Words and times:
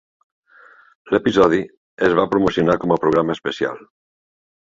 L'episodi 1.15 1.59
es 2.09 2.17
va 2.21 2.25
promocionar 2.33 2.77
com 2.85 2.93
a 2.95 2.99
programa 3.05 3.37
especial. 3.39 3.85